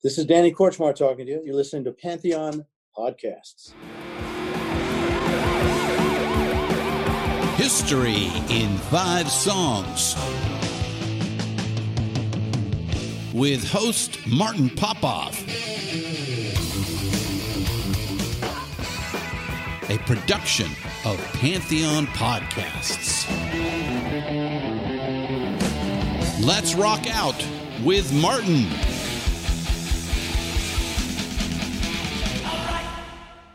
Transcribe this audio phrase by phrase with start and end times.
[0.00, 1.42] This is Danny Korchmar talking to you.
[1.44, 2.64] You're listening to Pantheon
[2.96, 3.72] Podcasts.
[7.56, 10.14] History in Five Songs.
[13.34, 15.42] With host Martin Popoff.
[19.90, 20.70] A production
[21.04, 23.26] of Pantheon Podcasts.
[26.40, 27.44] Let's rock out
[27.82, 29.07] with Martin.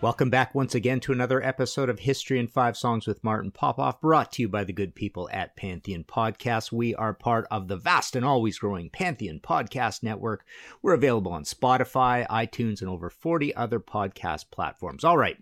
[0.03, 4.01] Welcome back once again to another episode of History in Five Songs with Martin Popoff,
[4.01, 6.73] brought to you by the good people at Pantheon Podcast.
[6.73, 10.43] We are part of the vast and always growing Pantheon Podcast Network.
[10.81, 15.05] We're available on Spotify, iTunes, and over 40 other podcast platforms.
[15.05, 15.37] All right.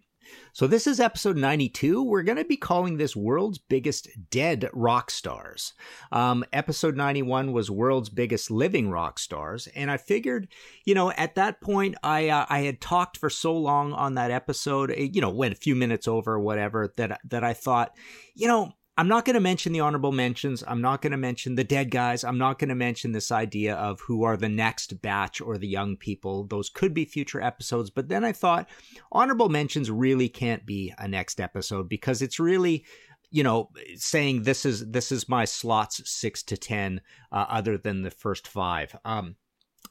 [0.53, 2.03] So, this is episode 92.
[2.03, 5.73] We're going to be calling this World's Biggest Dead Rock Stars.
[6.11, 9.67] Um, episode 91 was World's Biggest Living Rock Stars.
[9.75, 10.47] And I figured,
[10.85, 14.31] you know, at that point, I, uh, I had talked for so long on that
[14.31, 17.95] episode, eh, you know, went a few minutes over, whatever, that, that I thought,
[18.35, 20.63] you know, I'm not going to mention the honorable mentions.
[20.67, 22.23] I'm not going to mention the dead guys.
[22.23, 25.67] I'm not going to mention this idea of who are the next batch or the
[25.67, 26.43] young people.
[26.45, 27.89] Those could be future episodes.
[27.89, 28.69] But then I thought
[29.11, 32.85] honorable mentions really can't be a next episode because it's really
[33.33, 36.99] you know saying this is this is my slots 6 to 10
[37.31, 39.37] uh, other than the first 5 um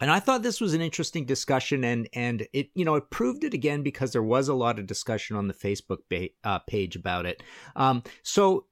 [0.01, 3.45] and I thought this was an interesting discussion, and and it you know it proved
[3.45, 6.97] it again because there was a lot of discussion on the Facebook ba- uh, page
[6.97, 7.43] about it.
[7.77, 8.67] Um, so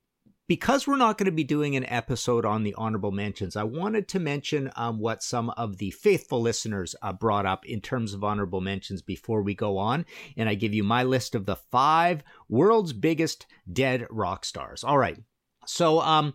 [0.49, 4.09] because we're not going to be doing an episode on the honorable mentions, I wanted
[4.09, 8.25] to mention um, what some of the faithful listeners uh, brought up in terms of
[8.25, 10.07] honorable mentions before we go on.
[10.39, 14.83] And I give you my list of the five world's biggest dead rock stars.
[14.83, 15.19] All right.
[15.67, 16.35] So, um,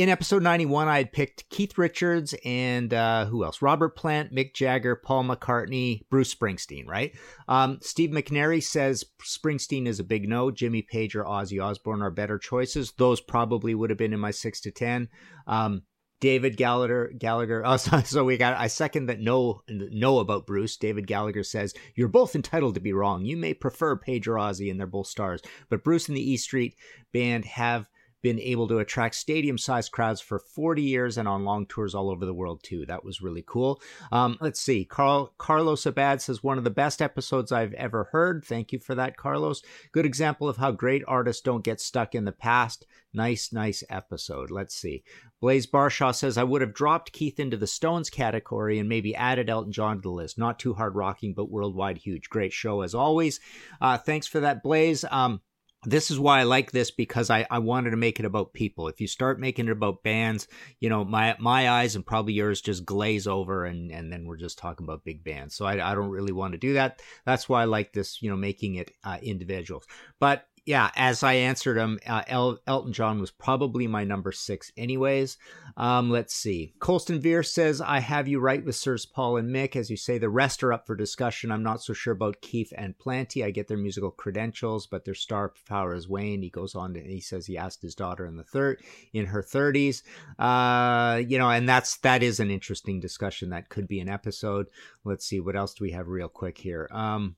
[0.00, 3.60] in episode 91, I had picked Keith Richards and uh, who else?
[3.60, 7.16] Robert Plant, Mick Jagger, Paul McCartney, Bruce Springsteen, right?
[7.48, 10.50] Um, Steve McNary says Springsteen is a big no.
[10.50, 12.92] Jimmy Page or Ozzy Osbourne are better choices.
[12.92, 15.08] Those probably would have been in my 6 to 10.
[15.46, 15.82] Um,
[16.20, 17.62] David Gallagher, Gallagher.
[17.64, 18.56] Oh, so, so, we got.
[18.56, 19.20] I second that.
[19.20, 20.76] No, no about Bruce.
[20.76, 23.24] David Gallagher says you're both entitled to be wrong.
[23.24, 26.36] You may prefer Page or Ozzy, and they're both stars, but Bruce and the E
[26.36, 26.74] Street
[27.12, 27.88] Band have
[28.22, 32.10] been able to attract stadium sized crowds for 40 years and on long tours all
[32.10, 32.84] over the world too.
[32.86, 33.80] That was really cool.
[34.10, 34.84] Um, let's see.
[34.84, 38.44] Carl, Carlos Abad says one of the best episodes I've ever heard.
[38.44, 39.62] Thank you for that, Carlos.
[39.92, 42.86] Good example of how great artists don't get stuck in the past.
[43.14, 44.50] Nice, nice episode.
[44.50, 45.02] Let's see.
[45.40, 49.48] Blaze Barshaw says I would have dropped Keith into the Stones category and maybe added
[49.48, 50.36] Elton John to the list.
[50.38, 52.28] Not too hard rocking, but worldwide huge.
[52.28, 53.40] Great show as always.
[53.80, 55.04] Uh, thanks for that, Blaze.
[55.10, 55.40] Um,
[55.84, 58.88] this is why I like this because I, I wanted to make it about people.
[58.88, 60.48] If you start making it about bands,
[60.80, 64.36] you know, my my eyes and probably yours just glaze over and, and then we're
[64.36, 65.54] just talking about big bands.
[65.54, 67.00] So I, I don't really want to do that.
[67.24, 69.86] That's why I like this, you know, making it uh, individuals.
[70.18, 74.70] But yeah, as I answered him, uh, El- Elton John was probably my number six,
[74.76, 75.38] anyways.
[75.78, 76.74] Um, let's see.
[76.78, 79.76] Colston Veer says, I have you right with Sirs Paul and Mick.
[79.76, 81.50] As you say, the rest are up for discussion.
[81.50, 83.42] I'm not so sure about Keith and Planty.
[83.42, 86.42] I get their musical credentials, but their star power is waned.
[86.42, 88.82] He goes on to, he says he asked his daughter in the third,
[89.14, 90.02] in her 30s.
[90.38, 93.48] Uh, you know, and that's, that is an interesting discussion.
[93.48, 94.66] That could be an episode.
[95.02, 95.40] Let's see.
[95.40, 96.90] What else do we have real quick here?
[96.92, 97.36] Um,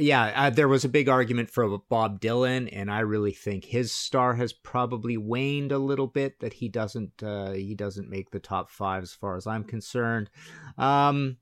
[0.00, 3.92] yeah, uh, there was a big argument for Bob Dylan, and I really think his
[3.92, 6.40] star has probably waned a little bit.
[6.40, 10.30] That he doesn't uh, he doesn't make the top five as far as I'm concerned.
[10.78, 11.36] Um,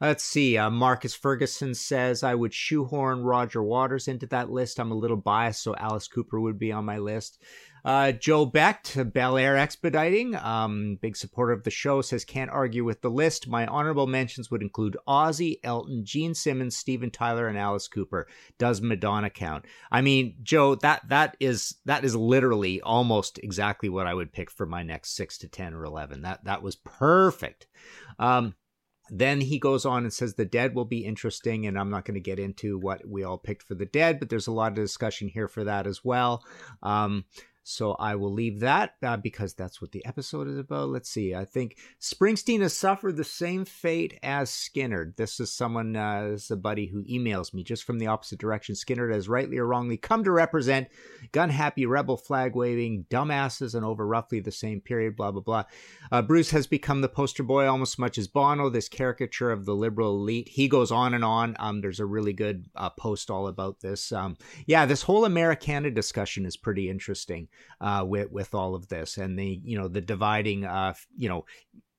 [0.00, 0.58] let's see.
[0.58, 4.78] Uh, Marcus Ferguson says I would shoehorn Roger Waters into that list.
[4.80, 7.40] I'm a little biased, so Alice Cooper would be on my list.
[7.84, 12.82] Uh, Joe Becht, Bel Air Expediting, um, big supporter of the show, says can't argue
[12.82, 13.46] with the list.
[13.46, 18.26] My honorable mentions would include Ozzy, Elton, Gene Simmons, Steven Tyler, and Alice Cooper.
[18.58, 19.66] Does Madonna count?
[19.92, 24.50] I mean, Joe, that that is that is literally almost exactly what I would pick
[24.50, 26.22] for my next six to ten or eleven.
[26.22, 27.66] That that was perfect.
[28.18, 28.54] Um,
[29.10, 32.14] then he goes on and says the dead will be interesting, and I'm not going
[32.14, 34.76] to get into what we all picked for the dead, but there's a lot of
[34.76, 36.42] discussion here for that as well.
[36.82, 37.26] Um,
[37.66, 40.90] So I will leave that uh, because that's what the episode is about.
[40.90, 41.34] Let's see.
[41.34, 45.16] I think Springsteen has suffered the same fate as Skynyrd.
[45.16, 48.38] This is someone, uh, this is a buddy who emails me just from the opposite
[48.38, 48.74] direction.
[48.74, 50.88] Skynyrd has rightly or wrongly come to represent
[51.32, 55.64] gun happy, rebel flag waving dumbasses and over roughly the same period, blah, blah, blah.
[56.12, 59.64] Uh, Bruce has become the poster boy almost as much as Bono, this caricature of
[59.64, 60.50] the liberal elite.
[60.50, 61.56] He goes on and on.
[61.58, 64.12] Um, there's a really good uh, post all about this.
[64.12, 67.48] Um, yeah, this whole Americana discussion is pretty interesting
[67.80, 69.18] uh, with with all of this.
[69.18, 71.44] And the you know the dividing uh, you know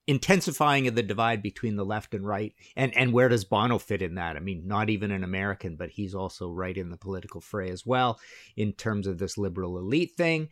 [0.08, 4.04] intensifying of the divide between the left and right and and where does bono fit
[4.04, 7.42] in that i mean not even an american but he's also right in the political
[7.42, 8.20] fray as well
[8.56, 10.48] in terms of this liberal elite thing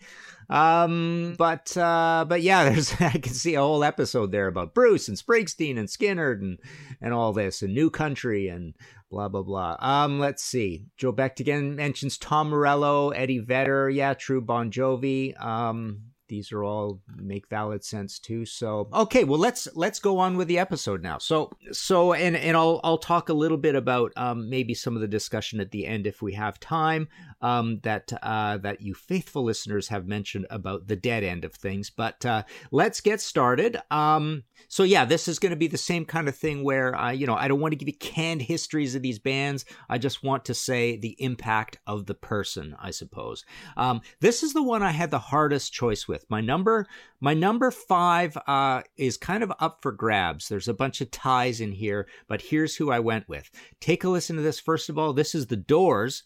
[0.50, 5.08] um but uh but yeah there's i can see a whole episode there about bruce
[5.08, 6.58] and springsteen and skynyrd and
[7.00, 8.74] and all this and new country and
[9.14, 9.78] blah blah blah.
[9.80, 10.88] Um, let's see.
[10.98, 15.40] Joe Becht again mentions Tom Morello, Eddie Vedder, yeah, true Bon Jovi.
[15.40, 18.44] Um, these are all make valid sense too.
[18.44, 21.20] So okay, well let's let's go on with the episode now.
[21.20, 25.02] So so and and I'll I'll talk a little bit about um, maybe some of
[25.02, 27.08] the discussion at the end if we have time
[27.44, 31.90] um, that uh, that you faithful listeners have mentioned about the dead end of things.
[31.90, 33.78] But uh, let's get started.
[33.92, 37.12] Um, so yeah, this is going to be the same kind of thing where I
[37.12, 39.66] you know I don't want to give you canned histories of these bands.
[39.90, 42.76] I just want to say the impact of the person.
[42.80, 43.44] I suppose
[43.76, 46.26] um, this is the one I had the hardest choice with.
[46.30, 46.88] My number,
[47.20, 50.48] my number five uh, is kind of up for grabs.
[50.48, 53.52] There's a bunch of ties in here, but here's who I went with.
[53.82, 55.12] Take a listen to this first of all.
[55.12, 56.24] This is The Doors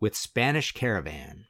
[0.00, 1.46] with Spanish Caravan.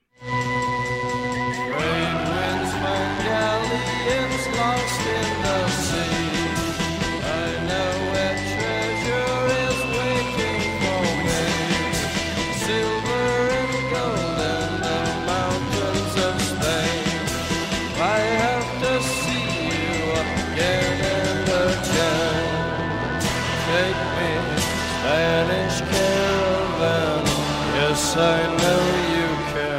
[28.16, 28.80] I know
[29.14, 29.78] you can.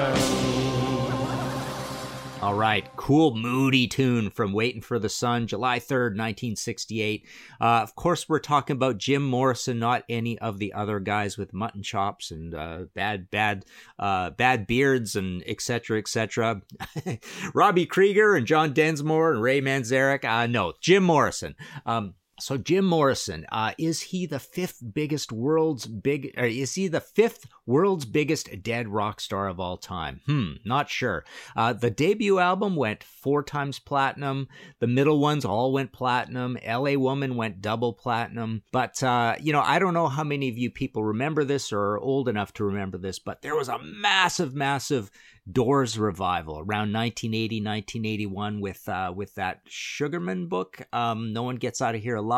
[2.42, 7.28] All right, cool, moody tune from Waiting for the Sun, July 3rd, 1968.
[7.60, 11.54] Uh, of course, we're talking about Jim Morrison, not any of the other guys with
[11.54, 13.66] mutton chops and uh, bad, bad,
[14.00, 15.98] uh, bad beards and etc.
[16.00, 16.62] etc.
[17.54, 20.24] Robbie Krieger and John Densmore and Ray Manzarek.
[20.24, 21.56] Uh, no, Jim Morrison.
[21.86, 26.34] Um, so Jim Morrison, uh, is he the fifth biggest world's big?
[26.38, 30.22] Or is he the fifth world's biggest dead rock star of all time?
[30.26, 31.26] Hmm, not sure.
[31.56, 34.48] Uh, the debut album went four times platinum.
[34.80, 36.58] The middle ones all went platinum.
[36.64, 36.98] L.A.
[36.98, 38.64] Woman went double platinum.
[38.72, 41.80] But uh, you know, I don't know how many of you people remember this or
[41.80, 45.12] are old enough to remember this, but there was a massive, massive
[45.52, 50.86] Doors revival around 1980, 1981 with uh, with that Sugerman book.
[50.94, 52.29] Um, no one gets out of here alive,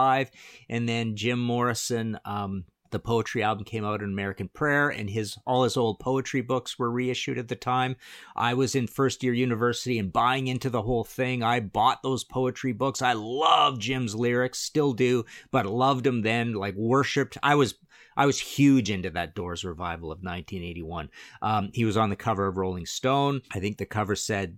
[0.69, 2.19] and then Jim Morrison.
[2.25, 6.41] Um, the poetry album came out in American Prayer, and his all his old poetry
[6.41, 7.95] books were reissued at the time.
[8.35, 11.41] I was in first year university and buying into the whole thing.
[11.41, 13.01] I bought those poetry books.
[13.01, 16.53] I love Jim's lyrics, still do, but loved him then.
[16.53, 17.37] Like worshipped.
[17.41, 17.75] I was
[18.15, 21.09] I was huge into that Doors revival of 1981.
[21.41, 23.41] Um, he was on the cover of Rolling Stone.
[23.53, 24.57] I think the cover said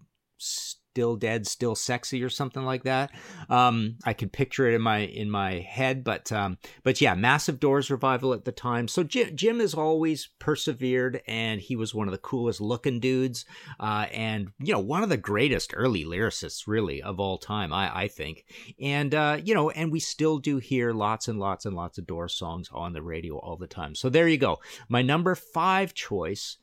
[0.93, 3.11] still dead, still sexy, or something like that.
[3.49, 7.59] Um, I can picture it in my in my head, but um, but yeah, massive
[7.59, 8.87] Doors revival at the time.
[8.87, 13.43] So Jim, Jim has always persevered, and he was one of the coolest looking dudes,
[13.79, 18.03] uh, and you know one of the greatest early lyricists really of all time, I
[18.03, 18.45] I think.
[18.79, 22.05] And uh, you know, and we still do hear lots and lots and lots of
[22.05, 23.95] Doors songs on the radio all the time.
[23.95, 24.59] So there you go.
[24.89, 26.57] My number five choice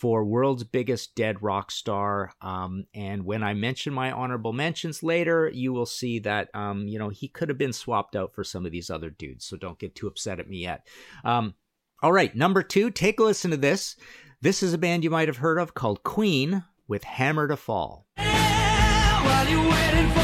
[0.00, 2.32] for world's biggest dead rock star.
[2.40, 6.98] Um, and when I mention my honorable mentions later, you will see that um, you
[6.98, 9.44] know he could have been swapped out for some of these other dudes.
[9.44, 10.86] So don't get too upset at me yet.
[11.22, 11.54] Um,
[12.02, 13.94] all right, number two, take a listen to this.
[14.40, 18.06] This is a band you might have heard of called Queen with Hammer to Fall.
[18.16, 20.19] Yeah,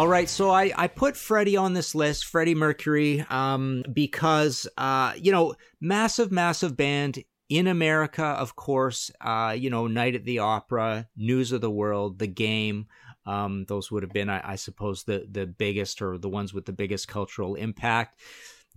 [0.00, 5.12] All right, so I, I put Freddie on this list, Freddie Mercury, um, because uh,
[5.14, 9.10] you know, massive, massive band in America, of course.
[9.20, 12.86] Uh, you know, Night at the Opera, News of the World, The Game,
[13.26, 16.64] Um, those would have been, I, I suppose, the the biggest or the ones with
[16.64, 18.18] the biggest cultural impact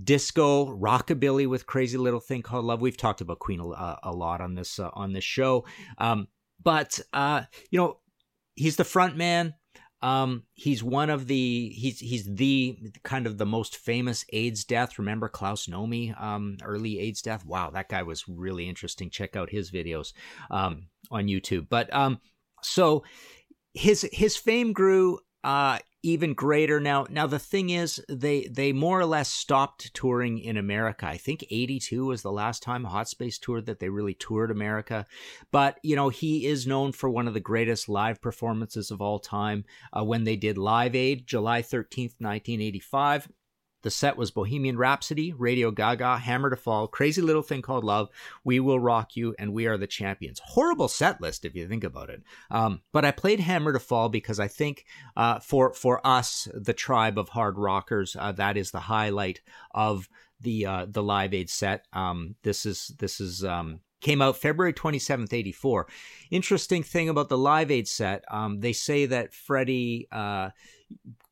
[0.03, 2.81] disco, rockabilly with Crazy Little Thing Called Love.
[2.81, 5.63] We've talked about Queen a, a lot on this uh, on this show,
[5.99, 6.27] um,
[6.61, 7.99] but uh, you know
[8.55, 9.53] he's the front man.
[10.03, 14.99] Um, he's one of the he's he's the kind of the most famous AIDS death.
[14.99, 17.45] Remember Klaus Nomi, um, early AIDS death.
[17.45, 19.09] Wow, that guy was really interesting.
[19.09, 20.11] Check out his videos
[20.51, 21.67] um, on YouTube.
[21.69, 22.19] But um,
[22.61, 23.05] so
[23.73, 26.79] his his fame grew uh, even greater.
[26.79, 31.07] Now now the thing is they they more or less stopped touring in america.
[31.07, 35.05] I think 82 was the last time hot space toured that they really toured america.
[35.51, 39.19] But you know he is known for one of the greatest live performances of all
[39.19, 39.63] time
[39.97, 43.29] uh, when they did live aid july 13th 1985
[43.83, 48.09] the set was Bohemian Rhapsody, Radio Gaga, Hammer to Fall, Crazy Little Thing Called Love,
[48.43, 50.41] We Will Rock You, and We Are the Champions.
[50.43, 52.23] Horrible set list if you think about it.
[52.49, 54.85] Um, but I played Hammer to Fall because I think
[55.15, 60.09] uh, for for us, the tribe of hard rockers, uh, that is the highlight of
[60.39, 61.85] the uh, the Live Aid set.
[61.93, 65.87] Um, this is this is um, came out February 27th, 84.
[66.29, 70.49] Interesting thing about the Live Aid set, um, they say that Freddie uh,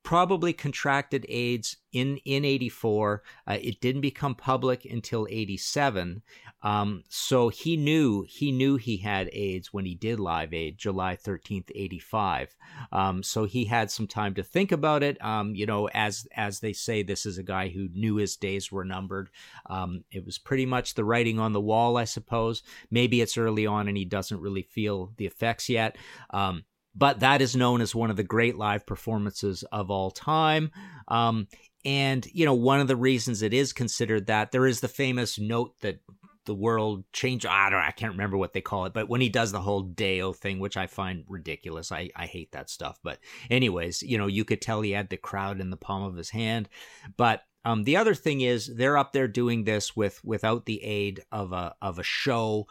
[0.03, 3.23] probably contracted AIDS in in 84.
[3.47, 6.21] Uh, it didn't become public until 87.
[6.63, 11.15] Um, so he knew he knew he had AIDS when he did Live Aid, July
[11.15, 12.55] 13th, 85.
[12.91, 15.23] Um, so he had some time to think about it.
[15.23, 18.71] Um, you know, as as they say, this is a guy who knew his days
[18.71, 19.29] were numbered.
[19.67, 22.63] Um, it was pretty much the writing on the wall, I suppose.
[22.89, 25.97] Maybe it's early on and he doesn't really feel the effects yet.
[26.31, 26.63] Um,
[26.95, 30.71] but that is known as one of the great live performances of all time.
[31.07, 31.47] Um,
[31.85, 35.39] and, you know, one of the reasons it is considered that, there is the famous
[35.39, 35.99] note that
[36.45, 37.45] the world changed.
[37.45, 39.81] I don't I can't remember what they call it, but when he does the whole
[39.81, 42.99] Deo thing, which I find ridiculous, I, I hate that stuff.
[43.03, 43.19] But,
[43.49, 46.31] anyways, you know, you could tell he had the crowd in the palm of his
[46.31, 46.67] hand.
[47.15, 51.21] But um, the other thing is they're up there doing this with without the aid
[51.31, 52.67] of a of a show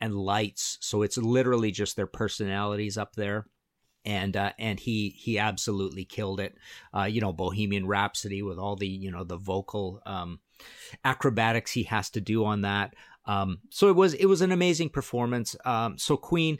[0.00, 3.46] and lights, so it's literally just their personalities up there
[4.04, 6.56] and uh, and he he absolutely killed it.
[6.96, 10.40] Uh, you know, Bohemian Rhapsody with all the you know the vocal um,
[11.04, 12.94] acrobatics he has to do on that.
[13.26, 15.56] Um, so it was it was an amazing performance.
[15.64, 16.58] Um, so Queen.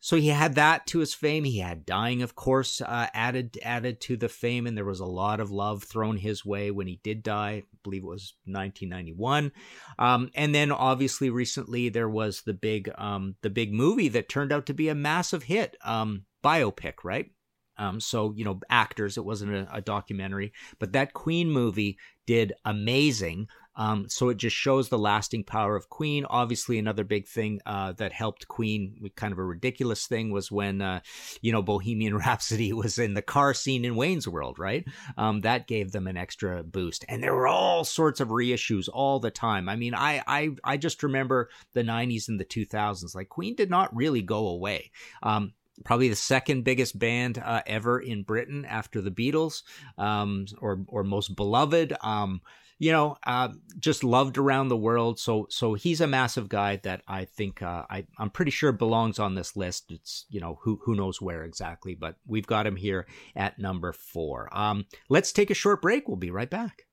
[0.00, 1.42] So he had that to his fame.
[1.42, 5.04] He had dying, of course, uh, added added to the fame, and there was a
[5.04, 7.50] lot of love thrown his way when he did die.
[7.50, 9.50] I believe it was 1991.
[9.98, 14.52] Um, and then obviously recently there was the big um, the big movie that turned
[14.52, 15.76] out to be a massive hit.
[15.84, 17.30] Um, biopic, right?
[17.78, 19.16] Um, so you know, actors.
[19.16, 23.46] It wasn't a, a, documentary, but that Queen movie did amazing.
[23.76, 26.24] Um, so it just shows the lasting power of Queen.
[26.28, 30.82] Obviously, another big thing uh, that helped Queen, kind of a ridiculous thing, was when
[30.82, 30.98] uh,
[31.40, 34.84] you know Bohemian Rhapsody was in the car scene in Wayne's World, right?
[35.16, 39.20] Um, that gave them an extra boost, and there were all sorts of reissues all
[39.20, 39.68] the time.
[39.68, 43.14] I mean, I I I just remember the '90s and the 2000s.
[43.14, 44.90] Like Queen did not really go away.
[45.22, 45.52] Um,
[45.84, 49.62] probably the second biggest band uh, ever in Britain after the Beatles,
[49.96, 51.94] um, or or most beloved.
[52.02, 52.40] Um,
[52.80, 53.48] you know, uh,
[53.80, 55.18] just loved around the world.
[55.18, 59.18] So so he's a massive guy that I think uh, I I'm pretty sure belongs
[59.18, 59.90] on this list.
[59.90, 63.92] It's you know who who knows where exactly, but we've got him here at number
[63.92, 64.48] four.
[64.56, 66.06] Um, let's take a short break.
[66.06, 66.87] We'll be right back.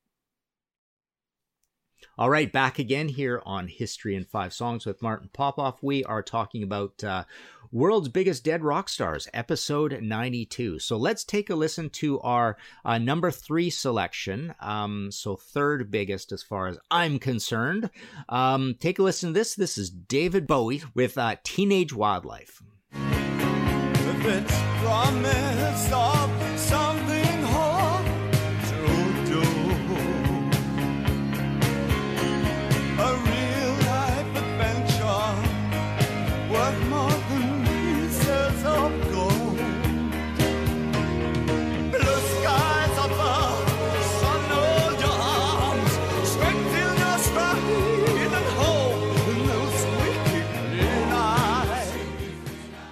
[2.17, 5.83] All right, back again here on History in Five Songs with Martin Popoff.
[5.83, 7.25] We are talking about uh,
[7.71, 10.79] World's Biggest Dead Rock Stars, episode 92.
[10.79, 14.55] So let's take a listen to our uh, number three selection.
[14.61, 17.89] Um, so, third biggest as far as I'm concerned.
[18.29, 19.55] Um, take a listen to this.
[19.55, 22.63] This is David Bowie with uh, Teenage Wildlife.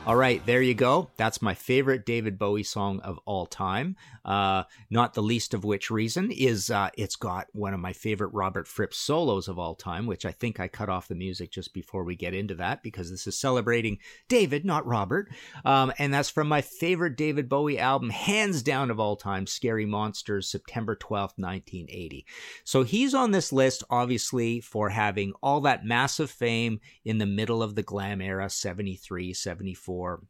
[0.05, 1.11] All right, there you go.
[1.15, 3.95] That's my favorite David Bowie song of all time.
[4.25, 8.33] Uh, not the least of which reason is uh, it's got one of my favorite
[8.33, 11.73] Robert Fripp solos of all time, which I think I cut off the music just
[11.73, 15.29] before we get into that because this is celebrating David, not Robert.
[15.63, 19.85] Um, and that's from my favorite David Bowie album, hands down of all time, Scary
[19.85, 22.25] Monsters, September 12th, 1980.
[22.65, 27.63] So he's on this list, obviously, for having all that massive fame in the middle
[27.63, 30.23] of the glam era, 73, 74 for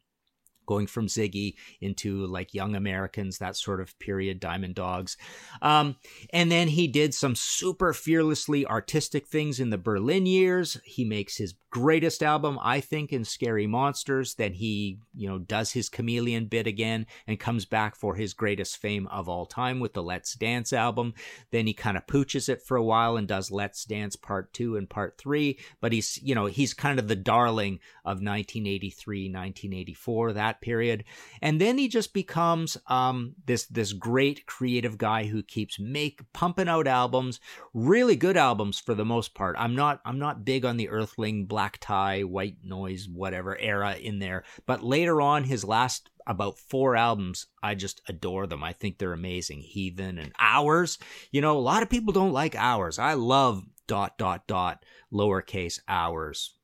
[0.66, 5.18] going from Ziggy into like Young Americans, that sort of period, Diamond Dogs.
[5.62, 5.96] Um,
[6.32, 10.80] and then he did some super fearlessly artistic things in the Berlin years.
[10.84, 14.36] He makes his greatest album, I think, in Scary Monsters.
[14.36, 18.78] Then he, you know, does his chameleon bit again and comes back for his greatest
[18.78, 21.16] fame of all time with the Let's Dance album.
[21.50, 24.78] Then he kind of pooches it for a while and does Let's Dance Part 2
[24.78, 25.58] and Part 3.
[25.82, 31.04] But he's, you know, he's kind of the darling of 1983, 1984, that period.
[31.42, 36.68] And then he just becomes um, this, this great creative guy who keeps make pumping
[36.68, 37.40] out albums,
[37.74, 39.56] really good albums for the most part.
[39.60, 44.20] I'm not, I'm not big on the Earthling black tie, white noise, whatever era in
[44.20, 44.44] there.
[44.66, 48.64] But later on, his last about four albums, I just adore them.
[48.64, 49.60] I think they're amazing.
[49.60, 50.98] Heathen and Hours.
[51.32, 52.98] You know, a lot of people don't like Hours.
[52.98, 56.56] I love dot dot dot lowercase hours.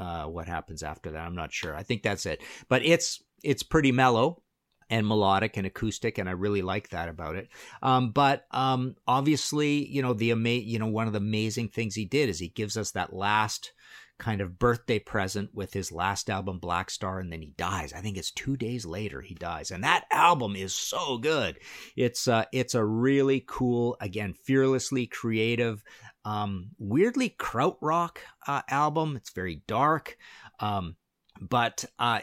[0.00, 1.26] Uh, what happens after that?
[1.26, 1.76] I'm not sure.
[1.76, 2.42] I think that's it.
[2.70, 4.42] But it's it's pretty mellow
[4.88, 7.48] and melodic and acoustic, and I really like that about it.
[7.82, 11.94] Um, but um, obviously, you know the ama- you know one of the amazing things
[11.94, 13.72] he did is he gives us that last
[14.20, 17.92] kind of birthday present with his last album black star and then he dies.
[17.92, 19.72] I think it's two days later he dies.
[19.72, 21.58] And that album is so good.
[21.96, 25.82] It's uh it's a really cool again fearlessly creative
[26.24, 29.16] um weirdly krautrock uh, album.
[29.16, 30.16] It's very dark
[30.60, 30.96] um
[31.40, 32.20] but uh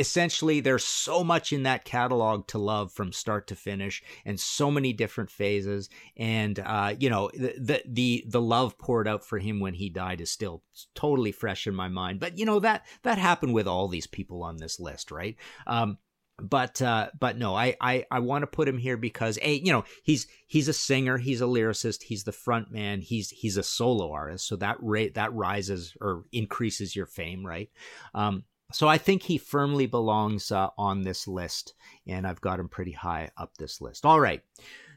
[0.00, 4.70] essentially there's so much in that catalog to love from start to finish and so
[4.70, 9.60] many different phases and uh, you know the, the the love poured out for him
[9.60, 10.62] when he died is still
[10.94, 14.42] totally fresh in my mind but you know that that happened with all these people
[14.42, 15.98] on this list right um,
[16.42, 19.72] but uh, but no, I I, I want to put him here because a you
[19.72, 23.62] know he's he's a singer, he's a lyricist, he's the front man, he's he's a
[23.62, 27.68] solo artist, so that rate that rises or increases your fame, right?
[28.14, 31.74] Um, so I think he firmly belongs uh, on this list,
[32.06, 34.06] and I've got him pretty high up this list.
[34.06, 34.42] All right.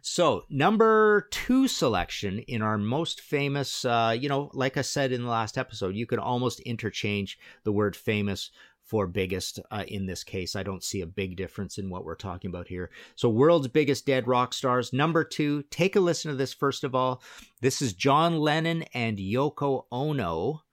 [0.06, 5.24] So, number two selection in our most famous, uh, you know, like I said in
[5.24, 8.52] the last episode, you could almost interchange the word famous
[8.84, 10.58] for biggest uh, in this case.
[10.58, 12.92] I don't see a big difference in what we're talking about here.
[13.16, 14.92] So, world's biggest dead rock stars.
[14.92, 17.22] Number two, take a listen to this first of all.
[17.62, 20.64] This is John Lennon and Yoko Ono.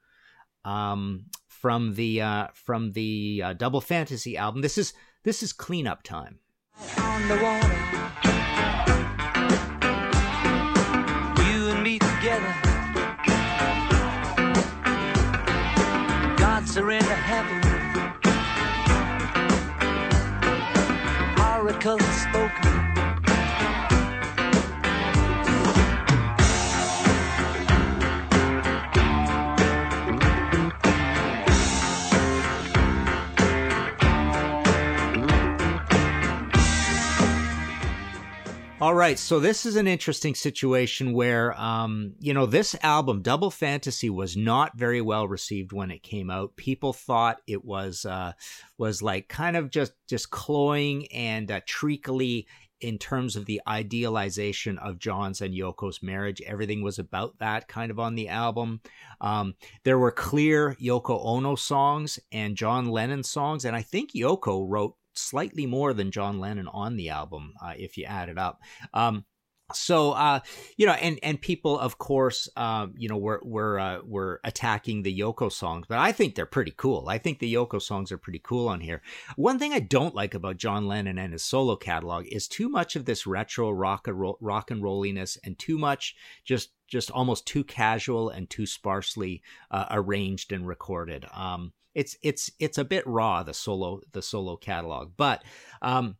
[0.64, 1.26] Um,
[1.60, 4.62] from the uh, from the uh, Double Fantasy album.
[4.62, 4.94] This is
[5.24, 6.38] this is cleanup time.
[38.80, 43.50] All right, so this is an interesting situation where, um, you know, this album, Double
[43.50, 46.56] Fantasy, was not very well received when it came out.
[46.56, 48.32] People thought it was uh,
[48.78, 52.46] was like kind of just just cloying and uh, treacly
[52.80, 56.40] in terms of the idealization of John's and Yoko's marriage.
[56.40, 58.80] Everything was about that kind of on the album.
[59.20, 64.64] Um, there were clear Yoko Ono songs and John Lennon songs, and I think Yoko
[64.66, 68.60] wrote slightly more than John Lennon on the album, uh, if you add it up.
[68.94, 69.24] Um,
[69.74, 70.40] so uh,
[70.76, 75.02] you know, and and people, of course, um, you know, were were uh, were attacking
[75.02, 77.06] the Yoko songs, but I think they're pretty cool.
[77.08, 79.02] I think the Yoko songs are pretty cool on here.
[79.36, 82.96] One thing I don't like about John Lennon and his solo catalog is too much
[82.96, 87.46] of this retro rock and roll, rock and rolliness, and too much just just almost
[87.46, 91.24] too casual and too sparsely uh, arranged and recorded.
[91.32, 95.42] Um, it's it's it's a bit raw the solo the solo catalog, but
[95.82, 96.16] um,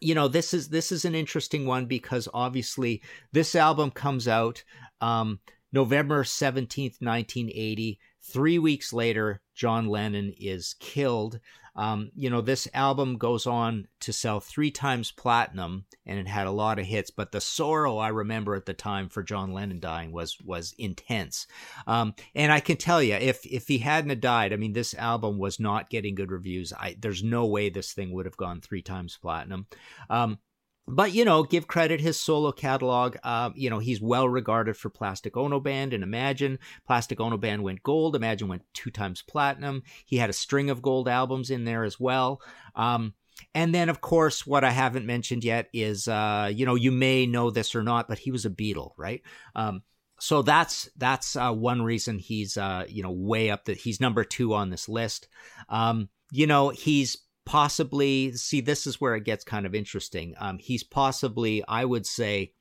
[0.00, 3.02] you know this is this is an interesting one because obviously
[3.32, 4.64] this album comes out
[5.00, 5.40] um,
[5.72, 7.98] November seventeenth, nineteen eighty.
[8.22, 11.40] Three weeks later, John Lennon is killed.
[11.76, 16.46] Um, you know, this album goes on to sell three times platinum, and it had
[16.46, 17.10] a lot of hits.
[17.10, 21.46] But the sorrow I remember at the time for John Lennon dying was was intense.
[21.86, 25.38] Um, and I can tell you, if if he hadn't died, I mean, this album
[25.38, 26.72] was not getting good reviews.
[26.72, 29.66] I, there's no way this thing would have gone three times platinum.
[30.08, 30.38] Um,
[30.86, 33.16] but you know, give credit his solo catalog.
[33.22, 36.58] Uh, you know, he's well regarded for Plastic Ono Band and Imagine.
[36.86, 38.16] Plastic Ono Band went gold.
[38.16, 39.82] Imagine went two times platinum.
[40.04, 42.40] He had a string of gold albums in there as well.
[42.74, 43.14] Um,
[43.54, 47.26] and then, of course, what I haven't mentioned yet is, uh, you know, you may
[47.26, 49.22] know this or not, but he was a Beatle, right?
[49.54, 49.82] Um,
[50.20, 54.22] so that's that's uh, one reason he's uh, you know way up that he's number
[54.22, 55.28] two on this list.
[55.68, 60.34] Um, you know, he's possibly see this is where it gets kind of interesting.
[60.38, 62.52] Um, he's possibly, I would say,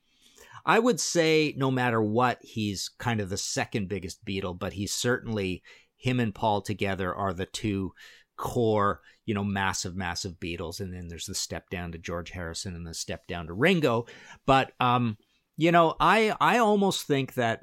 [0.65, 4.93] I would say no matter what, he's kind of the second biggest Beatle, but he's
[4.93, 5.63] certainly
[5.95, 7.93] him and Paul together are the two
[8.37, 10.79] core, you know, massive, massive Beatles.
[10.79, 14.05] And then there's the step down to George Harrison and the step down to Ringo.
[14.45, 15.17] But um,
[15.57, 17.61] you know, I I almost think that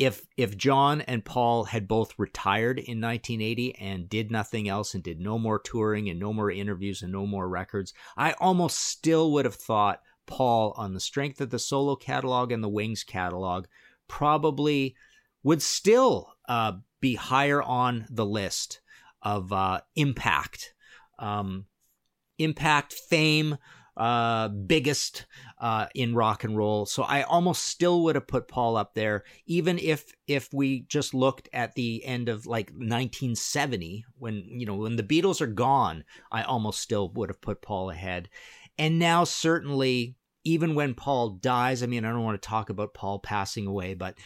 [0.00, 5.04] if if John and Paul had both retired in 1980 and did nothing else and
[5.04, 9.30] did no more touring and no more interviews and no more records, I almost still
[9.32, 13.66] would have thought Paul, on the strength of the solo catalog and the Wings catalog,
[14.08, 14.96] probably
[15.42, 18.80] would still uh, be higher on the list
[19.20, 20.72] of uh, impact,
[21.18, 21.66] um,
[22.38, 23.58] impact, fame,
[24.00, 25.26] uh, biggest
[25.60, 26.86] uh, in rock and roll.
[26.86, 31.12] So I almost still would have put Paul up there, even if if we just
[31.12, 36.04] looked at the end of like 1970, when you know when the Beatles are gone,
[36.32, 38.30] I almost still would have put Paul ahead.
[38.78, 42.94] And now certainly, even when Paul dies, I mean, I don't want to talk about
[42.94, 44.16] Paul passing away, but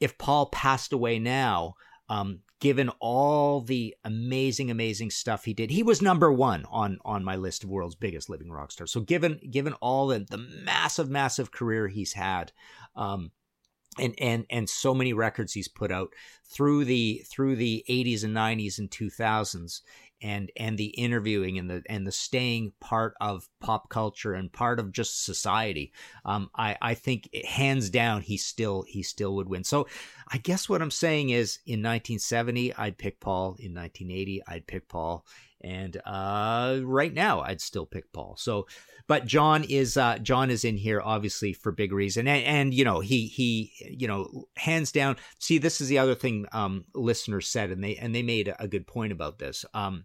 [0.00, 1.74] if Paul passed away now,
[2.08, 7.24] um, given all the amazing, amazing stuff he did, he was number one on on
[7.24, 8.92] my list of world's biggest living rock stars.
[8.92, 12.52] So given given all the the massive, massive career he's had,
[12.94, 13.32] um,
[13.98, 16.10] and and and so many records he's put out
[16.44, 19.80] through the through the 80s and 90s and 2000s
[20.22, 24.78] and and the interviewing and the and the staying part of pop culture and part
[24.78, 25.92] of just society
[26.24, 29.64] um i i think hands down he still he still would win.
[29.64, 29.86] So
[30.32, 33.56] i guess what i'm saying is in 1970 i'd pick paul.
[33.58, 35.24] In 1980 i'd pick paul.
[35.62, 38.36] And uh right now i'd still pick paul.
[38.38, 38.66] So
[39.06, 42.28] but john is uh john is in here obviously for big reason.
[42.28, 46.14] And, and you know he he you know hands down see this is the other
[46.14, 49.64] thing um listeners said and they and they made a good point about this.
[49.74, 50.04] Um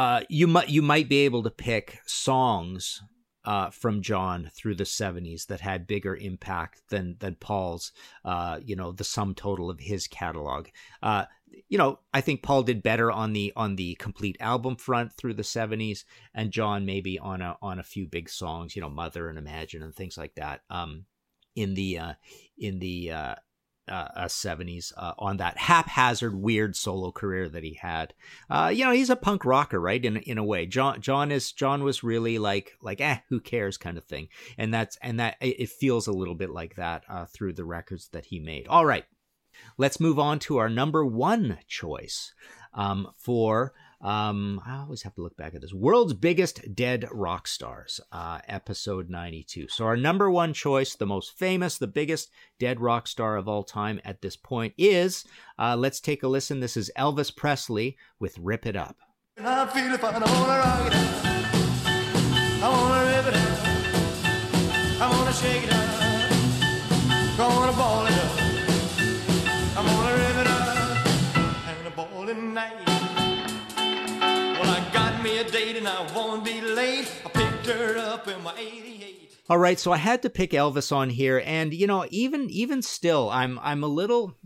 [0.00, 3.02] uh, you might you might be able to pick songs
[3.44, 7.92] uh, from John through the 70s that had bigger impact than than Paul's.
[8.24, 10.68] Uh, you know, the sum total of his catalog.
[11.02, 11.26] Uh,
[11.68, 15.34] you know, I think Paul did better on the on the complete album front through
[15.34, 18.74] the 70s, and John maybe on a on a few big songs.
[18.74, 20.62] You know, Mother and Imagine and things like that.
[20.70, 21.04] Um,
[21.54, 22.14] in the uh,
[22.56, 23.12] in the
[23.90, 28.14] uh, uh, 70s uh, on that haphazard, weird solo career that he had.
[28.48, 30.04] Uh, you know, he's a punk rocker, right?
[30.04, 33.76] In in a way, John John is John was really like like eh, who cares
[33.76, 37.26] kind of thing, and that's and that it feels a little bit like that uh,
[37.26, 38.68] through the records that he made.
[38.68, 39.04] All right,
[39.76, 42.32] let's move on to our number one choice
[42.74, 45.74] um, for um, I always have to look back at this.
[45.74, 49.68] World's Biggest Dead Rock Stars, uh, episode 92.
[49.68, 53.62] So, our number one choice, the most famous, the biggest dead rock star of all
[53.62, 55.24] time at this point is,
[55.58, 56.60] uh, let's take a listen.
[56.60, 58.96] This is Elvis Presley with Rip It Up.
[72.56, 72.89] I
[75.50, 77.10] date and I won't be late.
[77.24, 79.32] I picked her up in my 88.
[79.48, 82.82] All right, so I had to pick Elvis on here and you know, even even
[82.82, 84.36] still I'm I'm a little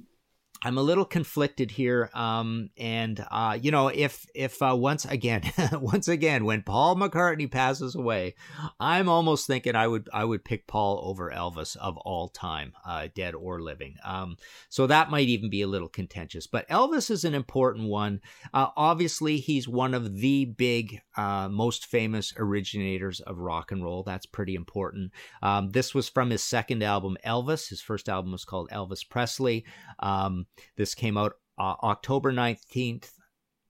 [0.64, 5.42] I'm a little conflicted here, um, and uh, you know, if if uh, once again,
[5.74, 8.34] once again, when Paul McCartney passes away,
[8.80, 13.08] I'm almost thinking I would I would pick Paul over Elvis of all time, uh,
[13.14, 13.96] dead or living.
[14.02, 14.38] Um,
[14.70, 16.46] so that might even be a little contentious.
[16.46, 18.22] But Elvis is an important one.
[18.54, 24.02] Uh, obviously, he's one of the big, uh, most famous originators of rock and roll.
[24.02, 25.12] That's pretty important.
[25.42, 27.68] Um, this was from his second album, Elvis.
[27.68, 29.66] His first album was called Elvis Presley.
[29.98, 30.46] Um,
[30.76, 33.12] this came out uh, October 19th,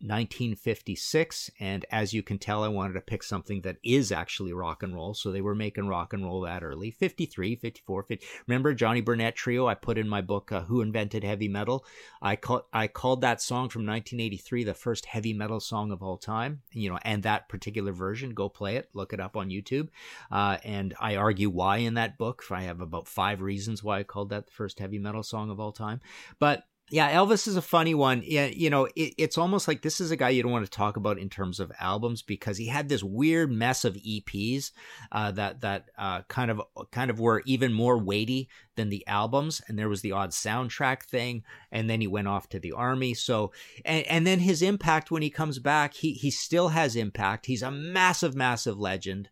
[0.04, 4.82] 1956 and as you can tell i wanted to pick something that is actually rock
[4.82, 6.90] and roll so they were making rock and roll that early.
[6.90, 8.26] 53 54 50.
[8.46, 9.66] remember johnny burnette trio?
[9.66, 11.86] I put in my book uh, who invented heavy metal?
[12.20, 16.18] I called i called that song from 1983 the first heavy metal song of all
[16.18, 19.88] time you know and that particular version go play it look it up on youtube.
[20.30, 24.02] Uh, and i argue why in that book i have about five reasons why i
[24.02, 26.00] called that the first heavy metal song of all time.
[26.38, 28.22] But yeah, Elvis is a funny one.
[28.24, 30.70] Yeah, you know, it, it's almost like this is a guy you don't want to
[30.70, 34.70] talk about in terms of albums because he had this weird mess of EPs
[35.10, 39.62] uh, that that uh, kind of kind of were even more weighty than the albums,
[39.66, 41.42] and there was the odd soundtrack thing,
[41.72, 43.14] and then he went off to the army.
[43.14, 43.50] So,
[43.86, 47.46] and, and then his impact when he comes back, he he still has impact.
[47.46, 49.30] He's a massive, massive legend.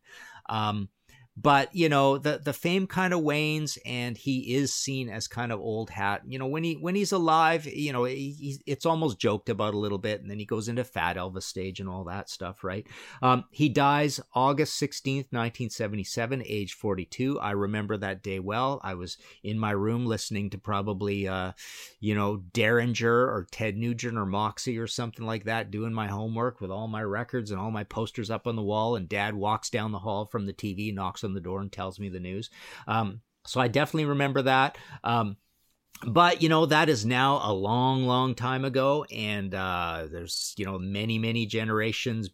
[0.49, 0.88] Um,
[1.37, 5.51] but you know the the fame kind of wanes and he is seen as kind
[5.51, 6.23] of old hat.
[6.27, 9.79] You know when he when he's alive you know he, it's almost joked about a
[9.79, 12.87] little bit and then he goes into fat elvis stage and all that stuff right?
[13.23, 18.81] Um, he dies august 16th 1977 age 42 i remember that day well.
[18.83, 21.53] I was in my room listening to probably uh,
[22.01, 26.61] you know derringer or ted nugent or moxy or something like that doing my homework
[26.61, 29.71] with all my records and all my posters up on the wall and dad walks
[29.71, 32.50] down the hall from the tv knocks on the door and tells me the news.
[32.87, 34.78] Um, so I definitely remember that.
[35.02, 35.37] Um,
[36.04, 40.64] but you know that is now a long, long time ago, and uh, there's you
[40.64, 42.30] know many, many generations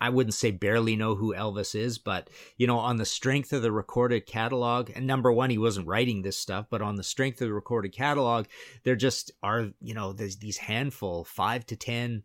[0.00, 2.28] I wouldn't say barely know who Elvis is, but
[2.58, 6.22] you know, on the strength of the recorded catalog, and number one, he wasn't writing
[6.22, 8.46] this stuff, but on the strength of the recorded catalog,
[8.84, 12.24] there just are, you know, there's these handful, five to ten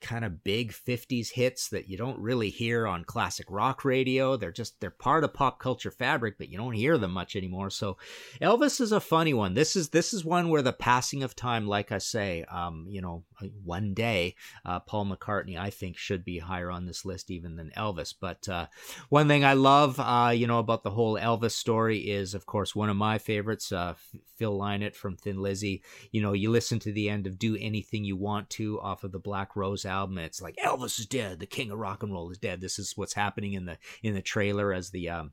[0.00, 4.36] kind of big 50s hits that you don't really hear on classic rock radio.
[4.36, 7.70] They're just they're part of pop culture fabric, but you don't hear them much anymore.
[7.70, 7.96] So
[8.40, 9.54] Elvis is a funny one.
[9.54, 13.00] This is this is one where the passing of time, like I say, um, you
[13.00, 13.24] know,
[13.64, 17.72] one day uh, Paul McCartney I think should be higher on this list even than
[17.76, 18.14] Elvis.
[18.18, 18.66] But uh,
[19.08, 22.74] one thing I love, uh, you know, about the whole Elvis story is, of course,
[22.74, 23.94] one of my favorites, uh,
[24.36, 25.82] Phil Lynott from Thin Lizzy.
[26.12, 29.12] You know, you listen to the end of "Do Anything You Want to" off of
[29.12, 30.18] the Black Rose album.
[30.18, 32.60] It's like Elvis is dead, the king of rock and roll is dead.
[32.60, 35.32] This is what's happening in the in the trailer as the um,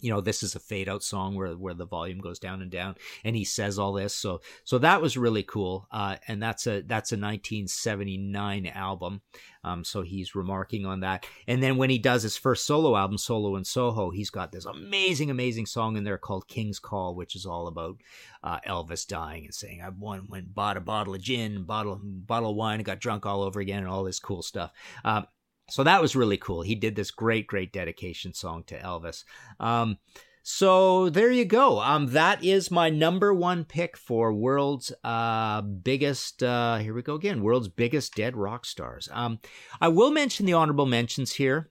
[0.00, 2.70] you know this is a fade out song where where the volume goes down and
[2.70, 4.14] down and he says all this.
[4.14, 5.86] So so that was really cool.
[5.90, 9.22] Uh, and that's a that's a 1979 album.
[9.62, 11.26] Um, so he's remarking on that.
[11.46, 14.64] And then when he does his first solo album solo in soho he's got this
[14.64, 17.96] amazing amazing song in there called king's call which is all about
[18.42, 22.50] uh, elvis dying and saying i went, went bought a bottle of gin bottle bottle
[22.50, 24.72] of wine and got drunk all over again and all this cool stuff.
[25.04, 25.26] Um,
[25.70, 26.62] so that was really cool.
[26.62, 29.24] He did this great, great dedication song to Elvis.
[29.58, 29.98] Um,
[30.42, 31.80] so there you go.
[31.80, 36.42] Um, that is my number one pick for world's uh, biggest.
[36.42, 37.42] Uh, here we go again.
[37.42, 39.08] World's biggest dead rock stars.
[39.12, 39.38] Um,
[39.80, 41.70] I will mention the honorable mentions here.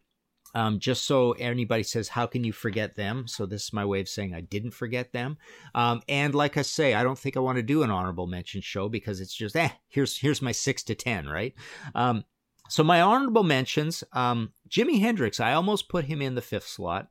[0.55, 3.27] Um, just so anybody says, how can you forget them?
[3.27, 5.37] So this is my way of saying I didn't forget them.
[5.75, 8.61] Um, and like I say, I don't think I want to do an honorable mention
[8.61, 11.53] show because it's just, eh, here's here's my six to ten, right?
[11.93, 12.23] Um,
[12.69, 15.39] so my honorable mentions: um, Jimi Hendrix.
[15.39, 17.07] I almost put him in the fifth slot.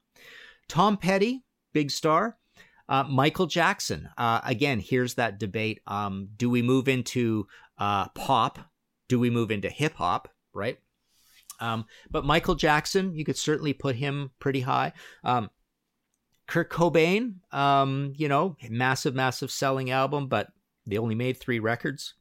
[0.69, 2.37] Tom Petty, big star.
[2.89, 4.09] Uh, Michael Jackson.
[4.17, 5.81] Uh, again, here's that debate.
[5.87, 8.59] Um, do we move into uh, pop?
[9.09, 10.29] Do we move into hip hop?
[10.55, 10.79] Right.
[11.61, 14.93] Um, but Michael Jackson, you could certainly put him pretty high.
[15.25, 15.51] Um,
[16.47, 20.49] Kurt Cobain, um, you know, massive, massive selling album, but
[20.87, 22.15] they only made three records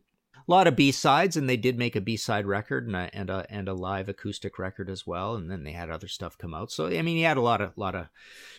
[0.48, 3.10] a lot of B sides, and they did make a B side record and a,
[3.14, 5.36] and a and a live acoustic record as well.
[5.36, 6.72] And then they had other stuff come out.
[6.72, 8.08] So I mean, he had a lot of lot of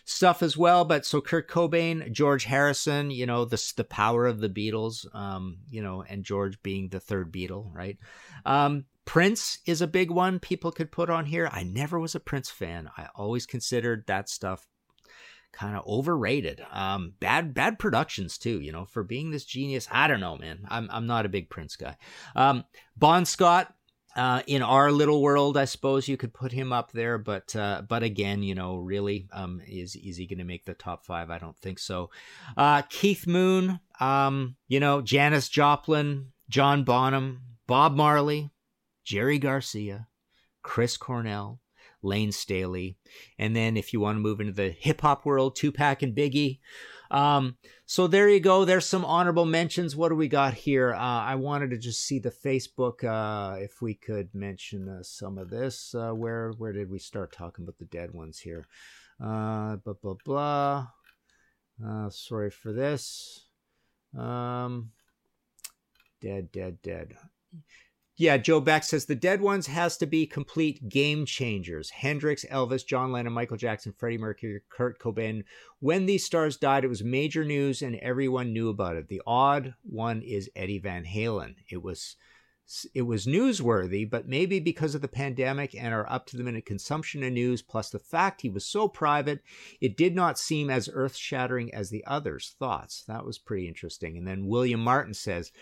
[0.05, 0.85] stuff as well.
[0.85, 5.59] But so Kurt Cobain, George Harrison, you know, the the power of the Beatles, um,
[5.71, 7.97] you know, and George being the third Beatle, right?
[8.45, 11.49] Um, Prince is a big one people could put on here.
[11.51, 12.91] I never was a Prince fan.
[12.95, 14.68] I always considered that stuff
[15.59, 16.65] kind of overrated.
[16.71, 18.61] Um, bad bad productions too.
[18.61, 20.61] You know, for being this genius, I don't know, man.
[20.69, 21.97] I'm I'm not a big Prince guy.
[22.37, 22.65] Um,
[22.97, 23.75] Bon Scott.
[24.17, 27.83] Uh, in our little world, I suppose you could put him up there, but uh,
[27.87, 31.31] but again, you know, really, um, is is he going to make the top five?
[31.31, 32.11] I don't think so.
[32.57, 38.51] Uh, Keith Moon, um, you know, Janis Joplin, John Bonham, Bob Marley,
[39.05, 40.09] Jerry Garcia,
[40.63, 41.61] Chris Cornell,
[42.03, 42.97] Layne Staley.
[43.39, 46.61] And then if you want to move into the hip hop world, Tupac and Biggie.
[47.11, 48.65] Um, so there you go.
[48.65, 49.97] There's some honorable mentions.
[49.97, 50.93] What do we got here?
[50.93, 55.39] Uh, I wanted to just see the Facebook, uh, if we could mention uh, some
[55.39, 55.95] of this.
[55.95, 58.67] Uh, where where did we start talking about the dead ones here?
[59.23, 60.87] Uh, blah blah blah.
[61.85, 63.47] Uh, sorry for this.
[64.17, 64.91] Um,
[66.21, 67.15] dead, dead, dead.
[68.21, 71.91] Yeah, Joe Becht says the dead ones has to be complete game changers.
[71.91, 75.45] Hendrix, Elvis, John Lennon, Michael Jackson, Freddie Mercury, Kurt Cobain.
[75.79, 79.07] When these stars died, it was major news and everyone knew about it.
[79.07, 81.55] The odd one is Eddie Van Halen.
[81.71, 82.17] It was
[82.93, 86.67] it was newsworthy, but maybe because of the pandemic and our up to the minute
[86.67, 89.43] consumption of news, plus the fact he was so private,
[89.81, 93.05] it did not seem as earth shattering as the others' thoughts.
[93.07, 94.19] That was pretty interesting.
[94.19, 95.53] And then William Martin says,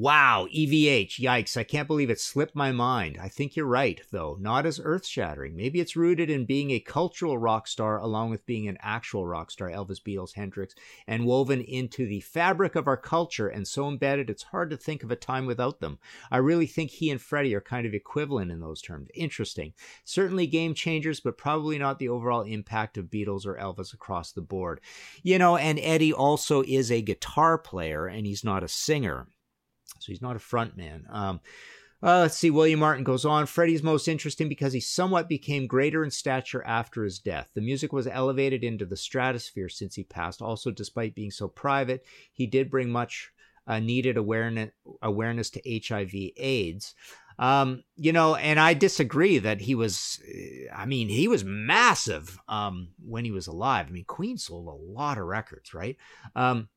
[0.00, 1.18] Wow, EVH.
[1.18, 1.56] Yikes.
[1.56, 3.18] I can't believe it slipped my mind.
[3.20, 4.36] I think you're right, though.
[4.38, 5.56] Not as earth shattering.
[5.56, 9.50] Maybe it's rooted in being a cultural rock star along with being an actual rock
[9.50, 10.76] star, Elvis, Beatles, Hendrix,
[11.08, 15.02] and woven into the fabric of our culture and so embedded it's hard to think
[15.02, 15.98] of a time without them.
[16.30, 19.08] I really think he and Freddie are kind of equivalent in those terms.
[19.14, 19.72] Interesting.
[20.04, 24.42] Certainly game changers, but probably not the overall impact of Beatles or Elvis across the
[24.42, 24.80] board.
[25.24, 29.26] You know, and Eddie also is a guitar player and he's not a singer.
[29.98, 31.06] So he's not a front man.
[31.10, 31.40] Um,
[32.00, 32.50] uh, let's see.
[32.50, 33.46] William Martin goes on.
[33.46, 37.50] Freddie's most interesting because he somewhat became greater in stature after his death.
[37.54, 40.40] The music was elevated into the stratosphere since he passed.
[40.40, 43.32] Also, despite being so private, he did bring much
[43.66, 44.70] uh, needed awareness
[45.02, 46.94] awareness to HIV/AIDS.
[47.40, 50.20] Um, you know, and I disagree that he was.
[50.74, 53.86] I mean, he was massive um, when he was alive.
[53.88, 55.96] I mean, Queen sold a lot of records, right?
[56.36, 56.68] Um,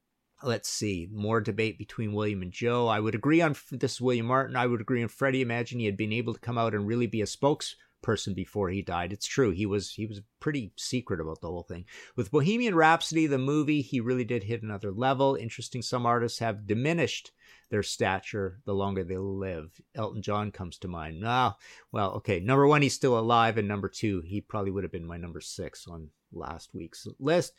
[0.44, 2.88] let's see more debate between william and joe.
[2.88, 4.56] I would agree on this william martin.
[4.56, 5.42] I would agree on freddie.
[5.42, 8.82] Imagine he had been able to come out and really be a spokesperson before he
[8.82, 9.14] died.
[9.14, 9.52] It's true.
[9.52, 11.86] He was he was pretty secret about the whole thing.
[12.16, 15.36] With bohemian rhapsody the movie he really did hit another level.
[15.36, 17.32] Interesting some artists have diminished
[17.72, 21.56] their stature the longer they live elton john comes to mind ah
[21.92, 25.06] well okay number one he's still alive and number two he probably would have been
[25.06, 27.54] my number six on last week's list.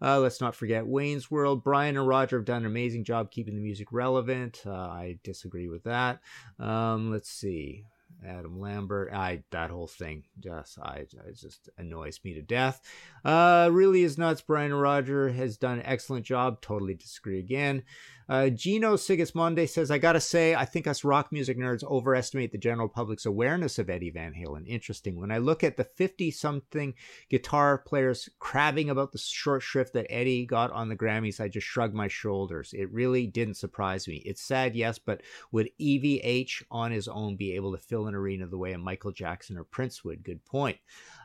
[0.00, 1.62] Uh, let's not forget Wayne's World.
[1.62, 4.62] Brian and Roger have done an amazing job keeping the music relevant.
[4.66, 6.20] Uh, I disagree with that.
[6.58, 7.84] Um, let's see.
[8.26, 12.80] Adam Lambert, I that whole thing just I it just annoys me to death.
[13.24, 14.40] Uh, really is nuts.
[14.40, 16.60] Brian Roger has done an excellent job.
[16.60, 17.82] Totally disagree again.
[18.28, 22.58] Uh, Gino Sigismondi says, I gotta say, I think us rock music nerds overestimate the
[22.58, 24.66] general public's awareness of Eddie Van Halen.
[24.66, 25.20] Interesting.
[25.20, 26.94] When I look at the 50 something
[27.28, 31.66] guitar players crabbing about the short shrift that Eddie got on the Grammys, I just
[31.66, 32.72] shrug my shoulders.
[32.72, 34.22] It really didn't surprise me.
[34.24, 35.22] It's sad, yes, but
[35.52, 39.12] would EVH on his own be able to fill an arena the way a Michael
[39.12, 40.22] Jackson or Prince would?
[40.22, 40.78] Good point.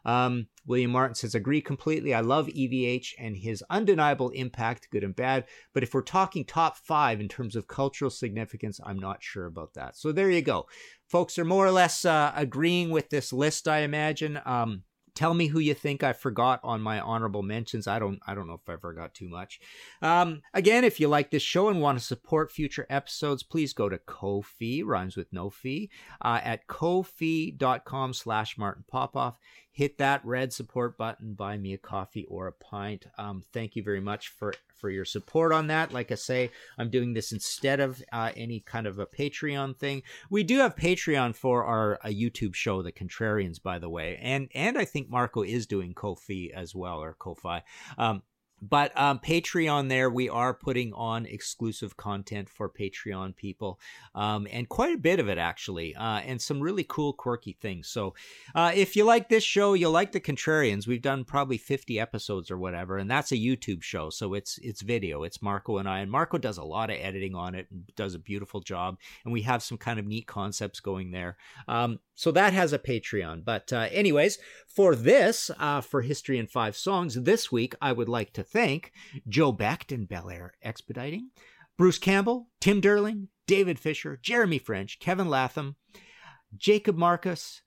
[0.05, 2.13] Um, William Martin says, agree completely.
[2.13, 5.45] I love EVH and his undeniable impact, good and bad.
[5.73, 9.73] But if we're talking top five in terms of cultural significance, I'm not sure about
[9.73, 9.97] that.
[9.97, 10.67] So there you go.
[11.07, 14.39] Folks are more or less uh, agreeing with this list, I imagine.
[14.45, 14.83] Um,
[15.19, 17.87] tell me who you think I forgot on my honorable mentions.
[17.87, 19.59] I don't I don't know if I forgot too much.
[20.01, 23.89] Um, again, if you like this show and want to support future episodes, please go
[23.89, 25.89] to Ko-fi, rhymes with no fee,
[26.21, 29.35] uh, at ko-fi.com slash Martin Popoff
[29.71, 33.05] hit that red support button, buy me a coffee or a pint.
[33.17, 35.93] Um, thank you very much for for your support on that.
[35.93, 40.03] Like I say, I'm doing this instead of uh, any kind of a Patreon thing.
[40.29, 44.49] We do have Patreon for our a YouTube show, The Contrarians, by the way, and
[44.55, 47.63] and I think Marco is doing Ko-fi as well or Ko-fi.
[47.97, 48.23] Um,
[48.61, 53.79] but um, Patreon, there we are putting on exclusive content for Patreon people,
[54.15, 57.87] um, and quite a bit of it actually, uh, and some really cool, quirky things.
[57.87, 58.13] So,
[58.55, 60.87] uh, if you like this show, you'll like the Contrarians.
[60.87, 64.81] We've done probably fifty episodes or whatever, and that's a YouTube show, so it's it's
[64.81, 65.23] video.
[65.23, 68.15] It's Marco and I, and Marco does a lot of editing on it, and does
[68.15, 71.37] a beautiful job, and we have some kind of neat concepts going there.
[71.67, 73.45] Um, so that has a Patreon.
[73.45, 78.09] But uh, anyways, for this, uh, for History in Five Songs, this week I would
[78.09, 78.91] like to thank
[79.27, 81.29] Joe Becht and Bel Air Expediting,
[81.77, 85.75] Bruce Campbell, Tim Derling, David Fisher, Jeremy French, Kevin Latham,
[86.55, 87.61] Jacob Marcus,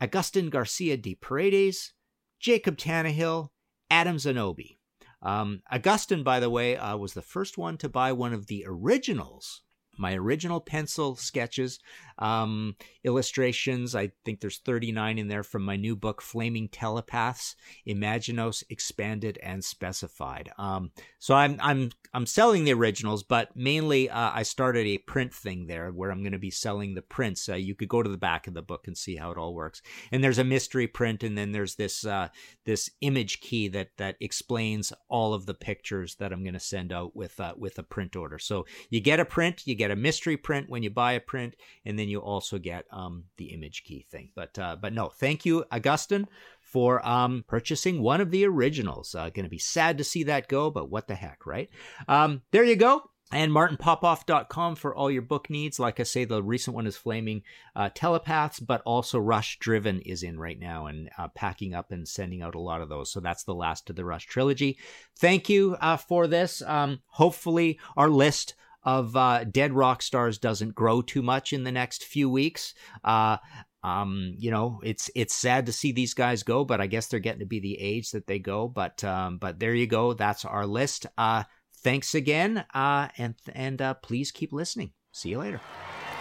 [0.00, 1.92] Agustin Garcia de Paredes,
[2.38, 3.48] Jacob Tannehill,
[3.90, 4.78] Adam Zanobi.
[5.22, 8.64] Um, Augustin, by the way, uh, was the first one to buy one of the
[8.66, 9.62] originals
[9.96, 11.78] my original pencil sketches,
[12.18, 13.94] um, illustrations.
[13.94, 19.64] I think there's 39 in there from my new book, Flaming Telepaths: Imaginos Expanded and
[19.64, 20.50] Specified.
[20.58, 25.34] Um, so I'm I'm I'm selling the originals, but mainly uh, I started a print
[25.34, 27.48] thing there where I'm going to be selling the prints.
[27.48, 29.54] Uh, you could go to the back of the book and see how it all
[29.54, 29.82] works.
[30.12, 32.28] And there's a mystery print, and then there's this uh,
[32.64, 36.92] this image key that that explains all of the pictures that I'm going to send
[36.92, 38.38] out with uh, with a print order.
[38.38, 41.20] So you get a print, you get get a mystery print when you buy a
[41.20, 44.30] print, and then you also get um, the image key thing.
[44.34, 46.26] But uh, but no, thank you, Augustine,
[46.60, 49.14] for um, purchasing one of the originals.
[49.14, 51.68] Uh, Going to be sad to see that go, but what the heck, right?
[52.08, 55.80] Um, there you go and martinpopoff.com for all your book needs.
[55.80, 57.42] Like I say, the recent one is Flaming
[57.74, 62.06] uh, Telepaths, but also Rush Driven is in right now and uh, packing up and
[62.06, 63.10] sending out a lot of those.
[63.10, 64.78] So that's the last of the Rush trilogy.
[65.18, 66.62] Thank you uh, for this.
[66.62, 71.72] Um, hopefully, our list of uh, dead rock stars doesn't grow too much in the
[71.72, 72.74] next few weeks.
[73.02, 73.38] Uh,
[73.82, 77.20] um, you know, it's it's sad to see these guys go, but I guess they're
[77.20, 78.66] getting to be the age that they go.
[78.66, 80.14] But um, but there you go.
[80.14, 81.06] That's our list.
[81.18, 81.44] Uh,
[81.82, 84.92] thanks again, uh, and and uh, please keep listening.
[85.12, 85.60] See you later.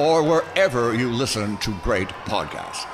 [0.00, 2.93] or wherever you listen to great podcasts.